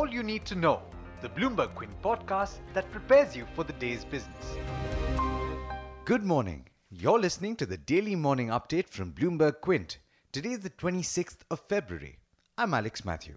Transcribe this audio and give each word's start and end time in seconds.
All 0.00 0.08
You 0.08 0.22
Need 0.22 0.46
to 0.46 0.54
Know, 0.54 0.80
the 1.20 1.28
Bloomberg 1.28 1.74
Quint 1.74 1.92
podcast 2.00 2.60
that 2.72 2.90
prepares 2.90 3.36
you 3.36 3.46
for 3.54 3.64
the 3.64 3.74
day's 3.74 4.02
business. 4.02 4.56
Good 6.06 6.24
morning. 6.24 6.66
You're 6.90 7.18
listening 7.20 7.54
to 7.56 7.66
the 7.66 7.76
daily 7.76 8.16
morning 8.16 8.48
update 8.48 8.88
from 8.88 9.12
Bloomberg 9.12 9.60
Quint. 9.60 9.98
Today 10.32 10.52
is 10.52 10.60
the 10.60 10.70
26th 10.70 11.40
of 11.50 11.60
February. 11.68 12.18
I'm 12.56 12.72
Alex 12.72 13.04
Matthew. 13.04 13.36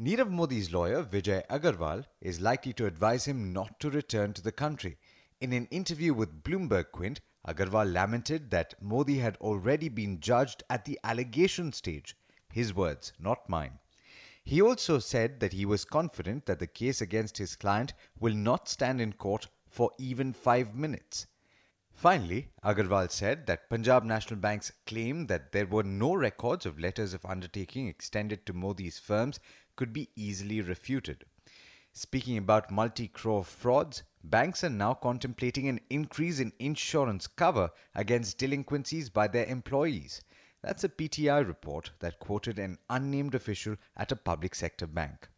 Nirav 0.00 0.30
Modi's 0.30 0.72
lawyer, 0.72 1.02
Vijay 1.02 1.44
Agarwal, 1.48 2.04
is 2.20 2.40
likely 2.40 2.72
to 2.74 2.86
advise 2.86 3.24
him 3.24 3.52
not 3.52 3.80
to 3.80 3.90
return 3.90 4.32
to 4.34 4.42
the 4.42 4.52
country. 4.52 4.96
In 5.40 5.52
an 5.52 5.66
interview 5.72 6.14
with 6.14 6.44
Bloomberg 6.44 6.92
Quint, 6.92 7.20
Agarwal 7.48 7.92
lamented 7.92 8.48
that 8.52 8.80
Modi 8.80 9.18
had 9.18 9.36
already 9.38 9.88
been 9.88 10.20
judged 10.20 10.62
at 10.70 10.84
the 10.84 11.00
allegation 11.02 11.72
stage. 11.72 12.16
His 12.52 12.72
words, 12.72 13.12
not 13.18 13.48
mine. 13.48 13.80
He 14.44 14.60
also 14.60 14.98
said 14.98 15.40
that 15.40 15.54
he 15.54 15.64
was 15.64 15.86
confident 15.86 16.44
that 16.46 16.58
the 16.58 16.66
case 16.66 17.00
against 17.00 17.38
his 17.38 17.56
client 17.56 17.94
will 18.20 18.34
not 18.34 18.68
stand 18.68 19.00
in 19.00 19.14
court 19.14 19.48
for 19.66 19.90
even 19.98 20.34
five 20.34 20.74
minutes. 20.74 21.26
Finally, 21.94 22.48
Agarwal 22.62 23.10
said 23.10 23.46
that 23.46 23.70
Punjab 23.70 24.04
National 24.04 24.38
Bank's 24.38 24.70
claim 24.84 25.28
that 25.28 25.52
there 25.52 25.66
were 25.66 25.82
no 25.82 26.14
records 26.14 26.66
of 26.66 26.78
letters 26.78 27.14
of 27.14 27.24
undertaking 27.24 27.88
extended 27.88 28.44
to 28.44 28.52
Modi's 28.52 28.98
firms 28.98 29.40
could 29.76 29.92
be 29.92 30.10
easily 30.14 30.60
refuted. 30.60 31.24
Speaking 31.92 32.36
about 32.36 32.70
multi 32.70 33.08
crore 33.08 33.44
frauds, 33.44 34.02
banks 34.24 34.62
are 34.62 34.68
now 34.68 34.92
contemplating 34.92 35.68
an 35.68 35.80
increase 35.88 36.38
in 36.38 36.52
insurance 36.58 37.26
cover 37.26 37.70
against 37.94 38.36
delinquencies 38.36 39.08
by 39.08 39.28
their 39.28 39.46
employees. 39.46 40.20
That's 40.66 40.82
a 40.82 40.88
PTI 40.88 41.46
report 41.46 41.90
that 41.98 42.18
quoted 42.18 42.58
an 42.58 42.78
unnamed 42.88 43.34
official 43.34 43.76
at 43.98 44.10
a 44.10 44.16
public 44.16 44.54
sector 44.54 44.86
bank. 44.86 45.28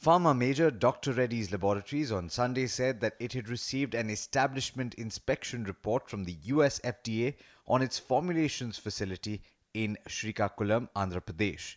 Pharma 0.00 0.38
major 0.38 0.70
Dr. 0.70 1.12
Reddy's 1.12 1.50
Laboratories 1.50 2.12
on 2.12 2.28
Sunday 2.30 2.68
said 2.68 3.00
that 3.00 3.16
it 3.18 3.32
had 3.32 3.48
received 3.48 3.96
an 3.96 4.10
establishment 4.10 4.94
inspection 4.94 5.64
report 5.64 6.08
from 6.08 6.22
the 6.22 6.36
US 6.44 6.78
FDA 6.84 7.34
on 7.66 7.82
its 7.82 7.98
formulations 7.98 8.78
facility 8.78 9.42
in 9.74 9.98
Srikakulam, 10.08 10.88
Andhra 10.94 11.20
Pradesh. 11.20 11.74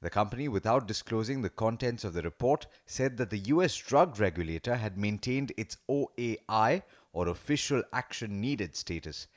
The 0.00 0.10
company, 0.10 0.48
without 0.48 0.88
disclosing 0.88 1.42
the 1.42 1.50
contents 1.50 2.02
of 2.02 2.12
the 2.12 2.22
report, 2.22 2.66
said 2.86 3.18
that 3.18 3.30
the 3.30 3.54
US 3.54 3.76
drug 3.76 4.18
regulator 4.18 4.74
had 4.74 4.98
maintained 4.98 5.52
its 5.56 5.76
OAI 5.88 6.82
or 7.12 7.28
official 7.28 7.84
action 7.92 8.40
needed 8.40 8.74
status. 8.74 9.28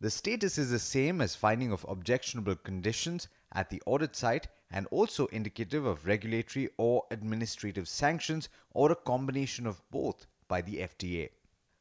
The 0.00 0.10
status 0.10 0.58
is 0.58 0.70
the 0.70 0.78
same 0.78 1.20
as 1.20 1.34
finding 1.34 1.72
of 1.72 1.84
objectionable 1.88 2.54
conditions 2.54 3.26
at 3.52 3.68
the 3.68 3.82
audit 3.84 4.14
site 4.14 4.46
and 4.70 4.86
also 4.92 5.26
indicative 5.26 5.84
of 5.84 6.06
regulatory 6.06 6.68
or 6.76 7.04
administrative 7.10 7.88
sanctions 7.88 8.48
or 8.70 8.92
a 8.92 8.96
combination 8.96 9.66
of 9.66 9.82
both 9.90 10.26
by 10.46 10.62
the 10.62 10.76
FDA. 10.76 11.30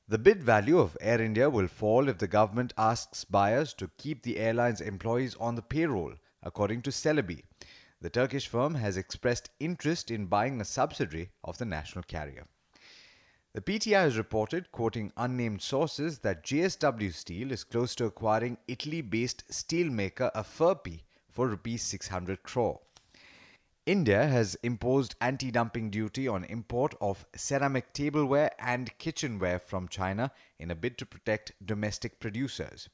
The 0.08 0.18
bid 0.18 0.42
value 0.42 0.80
of 0.80 0.98
Air 1.00 1.22
India 1.22 1.48
will 1.50 1.68
fall 1.68 2.10
if 2.10 2.18
the 2.18 2.28
government 2.28 2.74
asks 2.76 3.24
buyers 3.24 3.74
to 3.76 3.92
keep 3.98 4.24
the 4.24 4.38
airline's 4.38 4.82
employees 4.82 5.36
on 5.36 5.56
the 5.56 5.62
payroll, 5.62 6.14
according 6.42 6.82
to 6.84 6.92
Celebi. 6.92 7.44
The 8.02 8.10
Turkish 8.10 8.48
firm 8.48 8.76
has 8.76 8.98
expressed 8.98 9.50
interest 9.60 10.10
in 10.10 10.26
buying 10.26 10.60
a 10.60 10.66
subsidiary 10.66 11.30
of 11.44 11.58
the 11.58 11.66
national 11.66 12.04
carrier. 12.04 12.48
The 13.54 13.62
PTI 13.62 14.02
has 14.02 14.18
reported, 14.18 14.72
quoting 14.72 15.12
unnamed 15.16 15.62
sources, 15.62 16.20
that 16.20 16.44
JSW 16.44 17.14
Steel 17.14 17.52
is 17.52 17.64
close 17.64 17.96
to 17.96 18.06
acquiring 18.06 18.58
Italy 18.68 19.02
based 19.02 19.48
steelmaker 19.50 20.32
Aferpi 20.34 21.04
for 21.30 21.48
rupees 21.48 21.82
600 21.84 22.44
crore. 22.44 22.82
India 23.86 24.28
has 24.28 24.56
imposed 24.64 25.16
anti 25.22 25.50
dumping 25.50 25.90
duty 25.90 26.28
on 26.28 26.44
import 26.44 26.94
of 27.00 27.26
ceramic 27.36 27.94
tableware 27.94 28.52
and 28.60 28.98
kitchenware 28.98 29.60
from 29.60 29.88
China 29.88 30.32
in 30.60 30.70
a 30.70 30.76
bid 30.76 30.98
to 30.98 31.06
protect 31.06 31.54
domestic 31.66 32.20
producers 32.20 32.90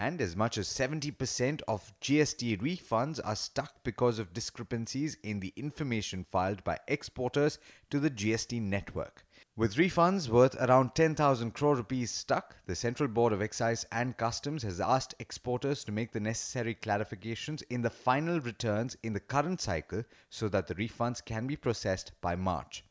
and 0.00 0.20
as 0.20 0.36
much 0.36 0.56
as 0.56 0.68
70% 0.68 1.60
of 1.68 1.92
GST 2.00 2.58
refunds 2.62 3.20
are 3.22 3.36
stuck 3.36 3.82
because 3.82 4.18
of 4.18 4.32
discrepancies 4.32 5.16
in 5.22 5.40
the 5.40 5.52
information 5.56 6.24
filed 6.24 6.62
by 6.64 6.78
exporters 6.88 7.58
to 7.90 8.00
the 8.00 8.10
GST 8.10 8.62
network. 8.62 9.26
With 9.56 9.74
refunds 9.74 10.28
worth 10.28 10.54
around 10.54 10.94
10,000 10.94 11.50
crore 11.50 11.74
rupees 11.74 12.12
stuck, 12.12 12.56
the 12.66 12.76
Central 12.76 13.08
Board 13.08 13.32
of 13.32 13.42
Excise 13.42 13.84
and 13.90 14.16
Customs 14.16 14.62
has 14.62 14.80
asked 14.80 15.16
exporters 15.18 15.82
to 15.84 15.92
make 15.92 16.12
the 16.12 16.20
necessary 16.20 16.74
clarifications 16.74 17.64
in 17.68 17.82
the 17.82 17.90
final 17.90 18.40
returns 18.40 18.96
in 19.02 19.12
the 19.12 19.20
current 19.20 19.60
cycle 19.60 20.04
so 20.30 20.48
that 20.48 20.68
the 20.68 20.76
refunds 20.76 21.22
can 21.24 21.48
be 21.48 21.56
processed 21.56 22.12
by 22.20 22.36
March. 22.36 22.84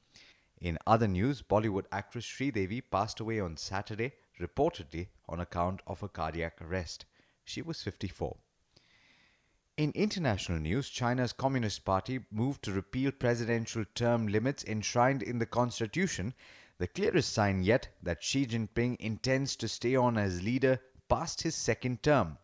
In 0.60 0.78
other 0.86 1.08
news, 1.08 1.42
Bollywood 1.42 1.86
actress 1.94 2.26
Sridevi 2.26 2.84
passed 2.92 3.22
away 3.22 3.40
on 3.40 3.56
Saturday, 3.56 4.12
reportedly 4.40 5.08
on 5.30 5.40
account 5.40 5.82
of 5.88 6.04
a 6.04 6.10
cardiac 6.10 6.62
arrest. 6.62 7.06
She 7.46 7.62
was 7.62 7.82
54. 7.82 8.38
In 9.80 9.94
international 9.96 10.60
news, 10.60 10.90
China's 10.90 11.32
Communist 11.32 11.86
Party 11.86 12.20
moved 12.32 12.64
to 12.64 12.74
repeal 12.74 13.14
presidential 13.14 13.86
term 13.96 14.28
limits 14.28 14.66
enshrined 14.66 15.24
in 15.24 15.40
the 15.40 15.46
constitution, 15.46 16.34
the 16.80 16.88
clearest 16.88 17.32
sign 17.32 17.64
yet 17.64 17.88
that 18.04 18.22
Xi 18.22 18.46
Jinping 18.46 18.98
intends 19.00 19.56
to 19.56 19.70
stay 19.70 19.96
on 19.96 20.18
as 20.18 20.44
leader 20.44 20.82
past 21.08 21.44
his 21.44 21.56
second 21.56 22.04
term. 22.04 22.38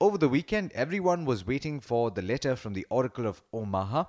Over 0.00 0.16
the 0.16 0.30
weekend, 0.30 0.72
everyone 0.72 1.26
was 1.26 1.46
waiting 1.46 1.80
for 1.80 2.10
the 2.10 2.22
letter 2.22 2.56
from 2.56 2.72
the 2.72 2.86
Oracle 2.88 3.26
of 3.26 3.42
Omaha. 3.52 4.04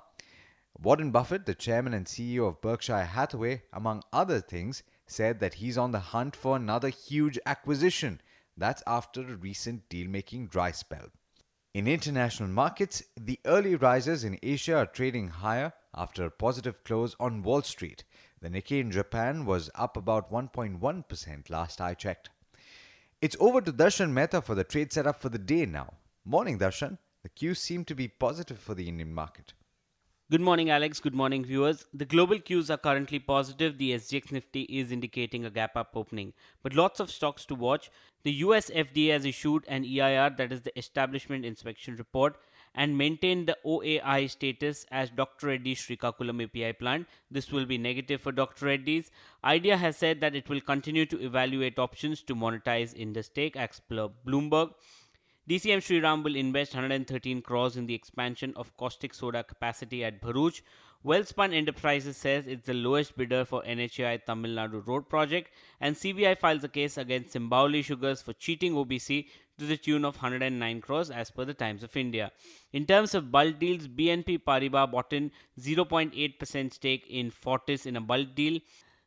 Warren 0.80 1.10
Buffett, 1.10 1.44
the 1.44 1.54
chairman 1.54 1.92
and 1.92 2.06
CEO 2.06 2.48
of 2.48 2.62
Berkshire 2.62 3.04
Hathaway, 3.04 3.64
among 3.70 4.02
other 4.14 4.40
things, 4.40 4.82
said 5.06 5.40
that 5.40 5.52
he's 5.52 5.76
on 5.76 5.92
the 5.92 6.00
hunt 6.00 6.34
for 6.36 6.56
another 6.56 6.88
huge 6.88 7.38
acquisition. 7.44 8.22
That's 8.56 8.82
after 8.86 9.20
a 9.20 9.36
recent 9.36 9.90
deal 9.90 10.08
making 10.08 10.46
dry 10.46 10.70
spell. 10.70 11.10
In 11.74 11.88
international 11.88 12.48
markets, 12.48 13.02
the 13.20 13.40
early 13.44 13.74
risers 13.74 14.22
in 14.22 14.38
Asia 14.44 14.76
are 14.76 14.86
trading 14.86 15.26
higher 15.26 15.72
after 15.92 16.24
a 16.24 16.30
positive 16.30 16.84
close 16.84 17.16
on 17.18 17.42
Wall 17.42 17.62
Street. 17.62 18.04
The 18.40 18.48
Nikkei 18.48 18.78
in 18.78 18.92
Japan 18.92 19.44
was 19.44 19.70
up 19.74 19.96
about 19.96 20.30
1.1% 20.30 21.50
last 21.50 21.80
I 21.80 21.94
checked. 21.94 22.30
It's 23.20 23.36
over 23.40 23.60
to 23.60 23.72
Darshan 23.72 24.12
Mehta 24.12 24.40
for 24.40 24.54
the 24.54 24.62
trade 24.62 24.92
setup 24.92 25.20
for 25.20 25.30
the 25.30 25.38
day 25.38 25.66
now. 25.66 25.94
Morning, 26.24 26.60
Darshan. 26.60 26.96
The 27.24 27.28
cues 27.28 27.58
seem 27.58 27.84
to 27.86 27.94
be 27.96 28.06
positive 28.06 28.60
for 28.60 28.74
the 28.76 28.86
Indian 28.86 29.12
market. 29.12 29.52
Good 30.30 30.40
morning, 30.40 30.70
Alex. 30.70 31.00
Good 31.00 31.14
morning, 31.14 31.44
viewers. 31.44 31.84
The 31.92 32.06
global 32.06 32.38
cues 32.38 32.70
are 32.70 32.78
currently 32.78 33.18
positive. 33.18 33.76
The 33.76 33.92
SGX 33.92 34.32
Nifty 34.32 34.62
is 34.62 34.90
indicating 34.90 35.44
a 35.44 35.50
gap 35.50 35.76
up 35.76 35.90
opening, 35.94 36.32
but 36.62 36.74
lots 36.74 36.98
of 36.98 37.10
stocks 37.10 37.44
to 37.44 37.54
watch. 37.54 37.90
The 38.22 38.32
US 38.44 38.70
FDA 38.70 39.12
has 39.12 39.26
issued 39.26 39.66
an 39.68 39.84
EIR, 39.84 40.30
that 40.38 40.50
is 40.50 40.62
the 40.62 40.76
Establishment 40.78 41.44
Inspection 41.44 41.96
Report, 41.96 42.38
and 42.74 42.96
maintained 42.96 43.48
the 43.48 43.58
OAI 43.66 44.30
status 44.30 44.86
as 44.90 45.10
Dr. 45.10 45.48
Reddy's 45.48 45.86
Srikakulam 45.86 46.42
API 46.42 46.72
plant. 46.72 47.06
This 47.30 47.52
will 47.52 47.66
be 47.66 47.76
negative 47.76 48.22
for 48.22 48.32
Dr. 48.32 48.64
Reddy's. 48.64 49.10
IDEA 49.44 49.76
has 49.76 49.98
said 49.98 50.22
that 50.22 50.34
it 50.34 50.48
will 50.48 50.62
continue 50.62 51.04
to 51.04 51.22
evaluate 51.22 51.78
options 51.78 52.22
to 52.22 52.34
monetize 52.34 52.94
in 52.94 53.12
the 53.12 53.22
stake, 53.22 53.56
as 53.56 53.82
Bloomberg. 53.90 54.70
DCM 55.46 55.80
Shriram 55.86 56.24
will 56.24 56.36
invest 56.36 56.72
113 56.72 57.42
crores 57.42 57.76
in 57.76 57.84
the 57.84 57.92
expansion 57.92 58.54
of 58.56 58.74
caustic 58.78 59.12
soda 59.12 59.44
capacity 59.44 60.02
at 60.02 60.22
Bharuch. 60.22 60.62
Welspun 61.04 61.52
Enterprises 61.52 62.16
says 62.16 62.46
it's 62.46 62.64
the 62.64 62.72
lowest 62.72 63.14
bidder 63.14 63.44
for 63.44 63.62
NHAI 63.62 64.24
Tamil 64.24 64.52
Nadu 64.52 64.86
road 64.86 65.06
project 65.06 65.50
and 65.82 65.94
CBI 65.94 66.38
files 66.38 66.64
a 66.64 66.68
case 66.68 66.96
against 66.96 67.34
Simbhaoli 67.34 67.84
Sugars 67.84 68.22
for 68.22 68.32
cheating 68.32 68.72
OBC 68.72 69.26
to 69.58 69.66
the 69.66 69.76
tune 69.76 70.06
of 70.06 70.16
109 70.16 70.80
crores 70.80 71.10
as 71.10 71.30
per 71.30 71.44
the 71.44 71.52
Times 71.52 71.82
of 71.82 71.94
India. 71.94 72.32
In 72.72 72.86
terms 72.86 73.14
of 73.14 73.30
bulk 73.30 73.58
deals, 73.58 73.86
BNP 73.86 74.44
Paribas 74.44 74.90
bought 74.90 75.12
in 75.12 75.30
0.8% 75.60 76.72
stake 76.72 77.06
in 77.10 77.30
Fortis 77.30 77.84
in 77.84 77.96
a 77.96 78.00
bulk 78.00 78.34
deal. 78.34 78.60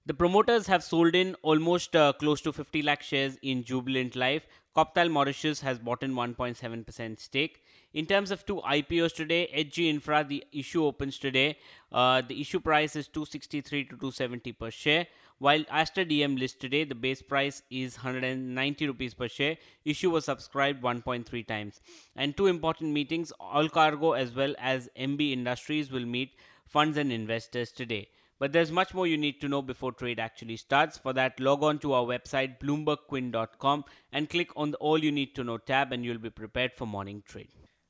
The 0.07 0.13
promoters 0.13 0.67
have 0.67 0.85
sold 0.85 1.15
in 1.15 1.35
almost 1.41 1.93
uh, 1.93 2.13
close 2.13 2.39
to 2.43 2.53
50 2.53 2.81
lakh 2.81 3.03
shares 3.03 3.37
in 3.41 3.65
Jubilant 3.65 4.15
Life. 4.15 4.47
Copthall 4.73 5.11
Mauritius 5.11 5.59
has 5.59 5.79
bought 5.79 6.01
in 6.01 6.13
1.7% 6.13 7.19
stake. 7.19 7.61
In 7.93 8.05
terms 8.05 8.31
of 8.31 8.45
two 8.45 8.61
IPOs 8.61 9.13
today, 9.13 9.49
HG 9.53 9.89
Infra, 9.89 10.23
the 10.23 10.45
issue 10.53 10.85
opens 10.85 11.19
today. 11.19 11.57
Uh, 11.91 12.21
the 12.25 12.39
issue 12.39 12.61
price 12.61 12.95
is 12.95 13.09
263 13.09 13.83
to 13.83 13.89
270 13.89 14.53
per 14.53 14.71
share. 14.71 15.07
While 15.39 15.65
Aster 15.69 16.05
DM 16.05 16.39
lists 16.39 16.57
today, 16.57 16.85
the 16.85 16.95
base 16.95 17.21
price 17.21 17.61
is 17.69 17.97
190 17.97 18.87
rupees 18.87 19.13
per 19.13 19.27
share. 19.27 19.57
Issue 19.83 20.11
was 20.11 20.23
subscribed 20.23 20.81
1.3 20.81 21.45
times. 21.45 21.81
And 22.15 22.37
two 22.37 22.47
important 22.47 22.93
meetings, 22.93 23.33
Allcargo 23.41 24.17
as 24.17 24.31
well 24.31 24.55
as 24.57 24.87
MB 24.97 25.33
Industries 25.33 25.91
will 25.91 26.05
meet 26.05 26.37
funds 26.65 26.95
and 26.95 27.11
investors 27.11 27.73
today. 27.73 28.07
But 28.39 28.53
there's 28.53 28.71
much 28.71 28.93
more 28.93 29.07
you 29.07 29.17
need 29.17 29.41
to 29.41 29.47
know 29.47 29.61
before 29.61 29.91
trade 29.91 30.19
actually 30.19 30.57
starts. 30.57 30.97
For 30.97 31.11
that, 31.13 31.39
log 31.39 31.63
on 31.63 31.79
to 31.79 31.93
our 31.93 32.03
website, 32.03 32.59
bloombergquint.com, 32.59 33.85
and 34.11 34.29
click 34.29 34.51
on 34.55 34.71
the 34.71 34.77
All 34.77 35.03
You 35.03 35.11
Need 35.11 35.33
to 35.35 35.43
Know 35.43 35.57
tab, 35.57 35.91
and 35.91 36.05
you'll 36.05 36.19
be 36.19 36.29
prepared 36.29 36.73
for 36.75 36.85
morning 36.85 37.23
trade. 37.25 37.49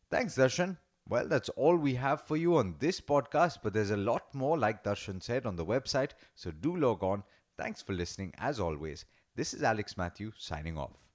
Thanks, 0.10 0.38
Darshan. 0.38 0.78
Well, 1.10 1.28
that's 1.28 1.50
all 1.50 1.76
we 1.76 1.96
have 1.96 2.22
for 2.22 2.38
you 2.38 2.58
on 2.58 2.76
this 2.80 3.00
podcast, 3.00 3.60
but 3.64 3.74
there's 3.74 3.92
a 3.92 3.98
lot 3.98 4.34
more, 4.34 4.58
like 4.58 4.84
Darshan 4.84 5.24
said, 5.24 5.46
on 5.46 5.56
the 5.56 5.66
website, 5.66 6.12
so 6.36 6.52
do 6.52 6.76
log 6.76 7.04
on. 7.04 7.24
Thanks 7.58 7.82
for 7.82 7.94
listening, 7.94 8.34
as 8.38 8.60
always. 8.60 9.06
This 9.36 9.54
is 9.54 9.64
Alex 9.64 9.98
Matthew 9.98 10.32
signing 10.38 10.78
off. 10.78 11.07